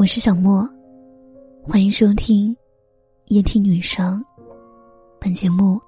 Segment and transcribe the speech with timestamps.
[0.00, 0.66] 我是小莫，
[1.62, 2.56] 欢迎收听
[3.26, 4.24] 夜听女生。
[5.20, 5.78] 本节目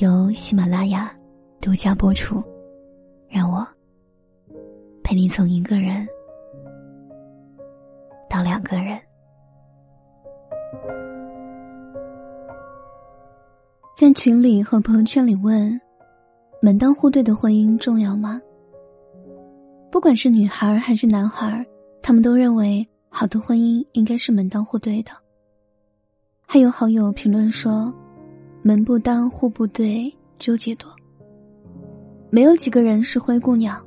[0.00, 1.12] 由喜马拉雅
[1.60, 2.40] 独家播出。
[3.28, 3.66] 让我
[5.02, 6.06] 陪你从一个人
[8.30, 8.96] 到两个人。
[13.96, 15.76] 在群里和朋友圈里问
[16.62, 18.40] ：“门当户对的婚姻重要吗？”
[19.90, 21.66] 不管是女孩还是男孩，
[22.00, 22.88] 他们都认为。
[23.08, 25.12] 好的婚姻应该是门当户对的。
[26.46, 27.92] 还有好友评论说
[28.62, 30.90] ：“门不当户不对，纠结多。”
[32.30, 33.82] 没有几个人是灰姑娘。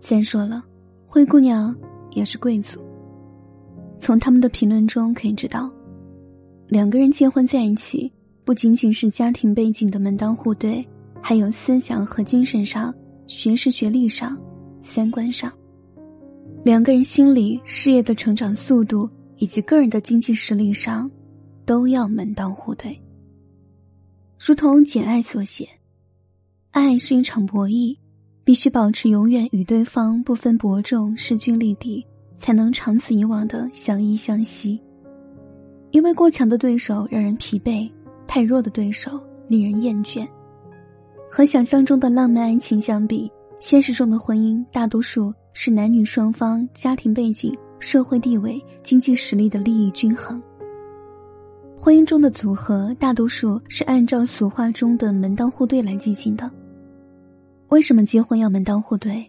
[0.00, 0.62] 再说了，
[1.06, 1.74] 灰姑娘
[2.10, 2.78] 也是贵族。
[3.98, 5.70] 从他们的评论中可以知道，
[6.68, 8.12] 两个人结婚在一起，
[8.44, 10.86] 不仅仅是家庭背景的门当户对，
[11.22, 12.94] 还有思想和精神上、
[13.26, 14.36] 学识学历上、
[14.82, 15.50] 三观上。
[16.64, 21.10] 两个人心理、事业的成长速度以及个人的经济实力上，
[21.66, 22.98] 都要门当户对。
[24.42, 25.68] 如同《简爱》所写
[26.72, 27.94] ：“爱是一场博弈，
[28.44, 32.02] 必须保持永远与对方不分伯仲、势均力敌，
[32.38, 34.80] 才能长此以往的相依相惜。
[35.90, 37.92] 因为过强的对手让人疲惫，
[38.26, 40.26] 太弱的对手令人厌倦。
[41.30, 43.30] 和想象中的浪漫爱情相比，
[43.60, 50.42] 现实中的婚姻大多数。”是男女双方家庭背景、社会地位、经济实力的利益均衡。
[51.78, 56.50] 婚姻中的组合大多数是按照俗话中的门当户对来进行的。
[57.68, 59.24] 为什么结婚要门当户对？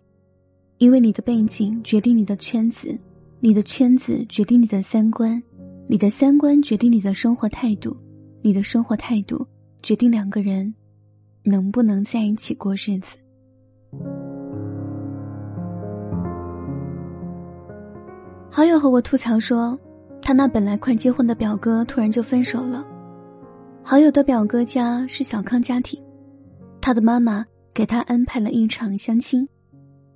[0.80, 2.98] 因为你的背景决定你的圈子，
[3.40, 5.42] 你的圈子决定你的三观，
[5.88, 7.96] 你的三观决定你的生活态度，
[8.42, 9.48] 你的生活态度
[9.84, 10.74] 决定两个人
[11.44, 13.18] 能不能在一起过日子。
[18.56, 19.78] 好友和我吐槽说，
[20.22, 22.86] 他那本来快结婚的表哥突然就分手了。
[23.84, 26.02] 好友的表哥家是小康家庭，
[26.80, 29.46] 他的妈妈给他安排了一场相亲。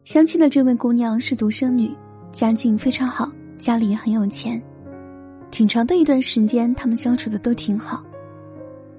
[0.06, 1.94] 相亲的这位姑娘是独生女，
[2.32, 4.62] 家境非常好，家里也很有钱。
[5.52, 8.02] 挺长的一段时间，他们相处的都挺好。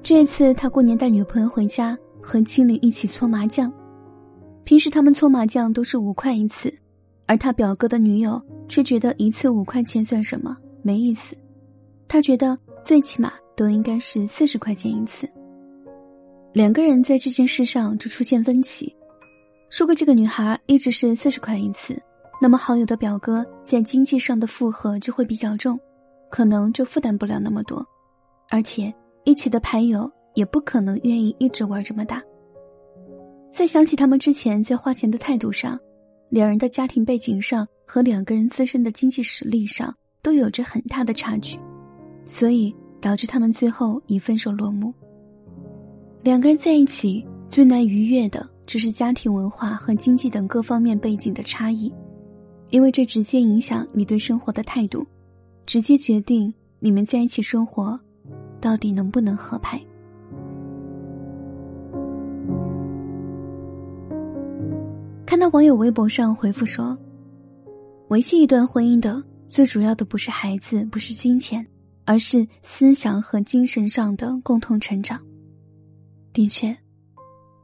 [0.02, 3.72] 这次他过年带女朋友回家，和亲邻一起搓麻将。
[4.64, 6.70] 平时他们搓麻将都是五块一次。
[7.26, 11.36] 而他表哥的女友却觉得一次五块钱算什么，没意思。
[12.06, 15.28] 他觉得最起码都应该是四十块钱一次。
[16.52, 18.94] 两个人在这件事上就出现分歧。
[19.76, 22.00] 如果这个女孩一直是四十块一次，
[22.40, 25.78] 那么好友的表哥在经济上的负荷就会比较重，
[26.30, 27.84] 可能就负担不了那么多，
[28.48, 28.92] 而且
[29.24, 32.22] 一起的牌友也不可能愿意一直玩这么大。
[33.52, 35.76] 再想起他们之前在花钱的态度上。
[36.30, 39.92] 两人的家庭背景上和两个人自身的经济实力上
[40.22, 41.58] 都有着很大的差距，
[42.24, 44.94] 所以导致他们最后以分手落幕。
[46.22, 51.92] 两个人在一起最难逾越的，只是家庭文化和经济等各方面背景的差异，
[52.68, 55.04] 因为这直接影响你对生活的态度，
[55.66, 57.98] 直接决定你们在一起生活
[58.60, 59.82] 到底能不能合拍。
[65.26, 66.96] 看到网友微博上回复说
[68.10, 71.64] ：“维系一段婚姻的最主要的不是孩子，不是金钱，
[72.04, 75.20] 而是思想和精神上的共同成长。”
[76.34, 76.76] 的确，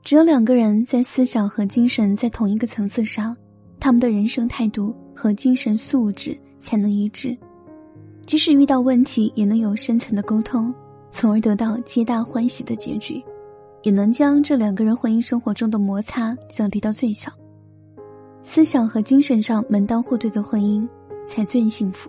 [0.04, 3.36] 只有两个人在思想和精神在同一个层次上，
[3.80, 7.36] 他们的人生态度和精神素质才能一致，
[8.24, 10.72] 即使遇到问题，也能有深层的沟通，
[11.10, 13.20] 从而得到皆大欢喜的结局，
[13.82, 17.32] 也能将这两个人婚姻生活中的摩擦降低到最小。
[18.48, 20.88] 思想和精神上门当户对的婚姻，
[21.28, 22.08] 才最幸福。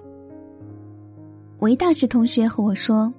[1.58, 3.12] 我一大学同学和我说，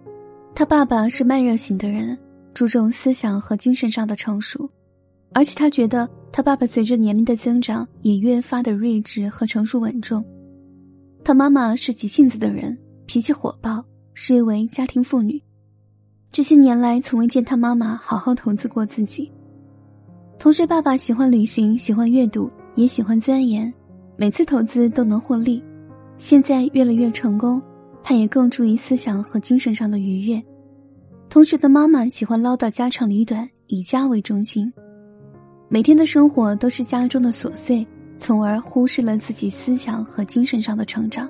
[0.55, 2.17] 他爸爸是慢热型的人，
[2.55, 4.71] 注重思想和精神上的成熟，
[5.35, 10.25] 而且他觉得他爸爸随着年龄的增长也越发的睿智和成熟稳重。
[11.25, 15.43] 他妈妈是急性子的人，脾气火爆，是一位家庭妇女，
[16.31, 19.31] 这些年来从未见他妈妈好好投资过自己。
[20.39, 22.49] 同学爸爸喜欢旅行，喜欢阅读。
[22.79, 23.75] 也喜欢钻研，
[24.17, 25.61] 每次投资都能获利，
[26.17, 27.61] 现在越来越成功。
[28.05, 30.41] 他也更注意思想和精神上的愉悦。
[31.29, 34.73] 同学的妈妈喜欢唠叨家长里短，以家为中心，
[35.69, 37.85] 每天的生活都是家中的琐碎，
[38.17, 41.29] 从而忽视了自己思想和精神上的成长。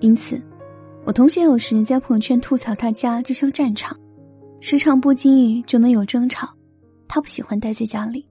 [0.00, 0.42] 因此，
[1.04, 3.96] 我同学有时在朋友圈吐槽他家就像战场，
[4.58, 6.48] 时常不经意就能有争吵。
[7.06, 8.27] 他不喜欢待在家里。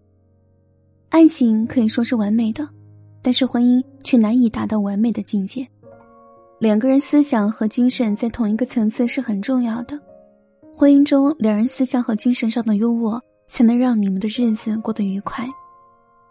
[1.10, 2.68] 爱情可以说是完美的，
[3.22, 5.68] 但是婚姻却难以达到完美的境界。
[6.60, 9.98] 两个人思想和精神在同一个层次是很重要的。
[10.74, 15.48] 婚姻中，两人思想和精神上的优渥，才能让你们的日子过得愉快。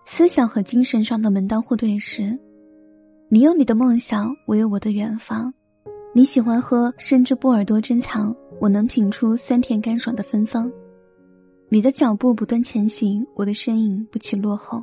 [0.05, 2.39] 思想和精神上的门当户对时，
[3.29, 5.53] 你有你的梦想，我有我的远方。
[6.15, 10.71] 你喜欢喝甚至波尔多珍藏，我能品出酸甜甘爽的芬芳。
[11.69, 14.83] 你的脚步不断前行，我的身影不起落后。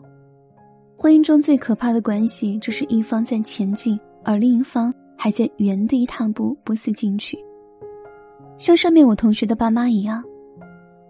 [0.98, 7.38] 婚姻中最可怕的关系，就是一方在前进，而另一方还在原地踏步，不思进取。
[8.58, 10.22] 像上面我同学的爸妈一样，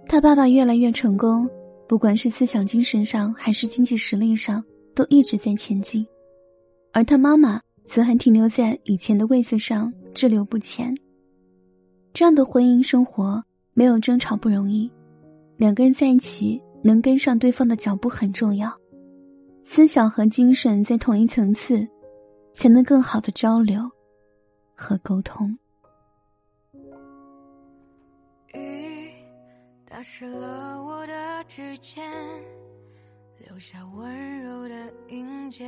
[0.07, 1.49] 他爸爸越来越成功，
[1.87, 6.05] 不管是思想精神上还是经济实力上，都一直在前进，
[6.91, 10.95] 而他妈妈则还停留在以前的位子上，滞留不前。
[12.13, 13.43] 这样的婚姻生活
[13.73, 14.89] 没有争吵不容易，
[15.57, 18.71] 两个人在一起能跟上对方的脚步很重要，
[19.63, 21.87] 思想和精神在同一层次，
[22.53, 23.89] 才能更好的交流
[24.75, 25.57] 和沟通。
[29.85, 32.03] 打湿了我的指尖，
[33.47, 34.75] 留下温柔的
[35.09, 35.65] 印记。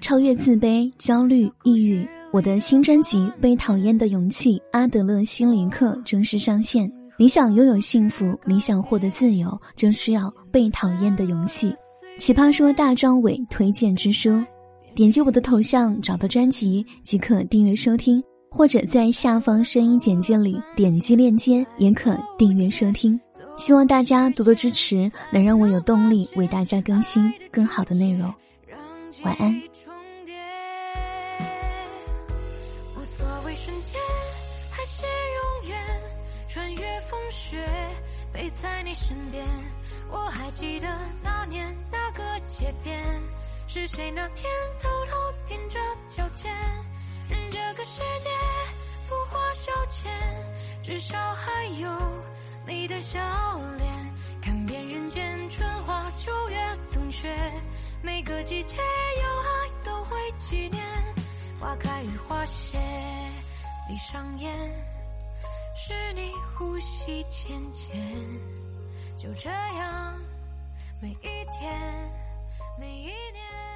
[0.00, 6.90] 超越自卑、焦虑、抑郁，我的新专辑《被讨厌的勇气》阿德勒心灵课正式上线。
[7.20, 11.70] 你想拥有幸福，你想获得自由，就需要被讨厌的勇气。
[12.18, 14.42] 奇葩说大张伟推荐之书，
[14.94, 18.24] 点击我的头像找到专辑即可订阅收听。
[18.50, 23.20] 或者在下方声音简介里点击链接，也可订阅收听。
[23.58, 28.32] 希望大家多多支持，能让我有动力为大家更新更好的内容。
[29.24, 29.54] 晚安。
[32.96, 34.00] 无所谓瞬间
[34.70, 35.78] 还是永远，
[36.52, 37.64] 穿越风雪
[38.32, 39.46] 陪在你身边。
[40.10, 40.88] 我还记得
[41.22, 43.00] 那年那个街边，
[43.68, 44.50] 是谁那天
[44.82, 45.16] 偷偷
[45.46, 46.52] 踮着脚尖。
[47.28, 48.28] 任这个世界
[49.08, 50.08] 浮华消遣，
[50.82, 51.88] 至少还有
[52.66, 53.20] 你的笑
[53.78, 53.88] 脸。
[54.42, 56.58] 看遍人间春花秋月
[56.90, 57.32] 冬雪，
[58.02, 60.84] 每个季节有爱都会纪念。
[61.60, 62.76] 花开与花谢，
[63.86, 64.50] 闭上眼，
[65.82, 67.96] 是你呼吸浅浅。
[69.16, 70.20] 就这样，
[71.00, 72.12] 每一天，
[72.78, 73.69] 每一年。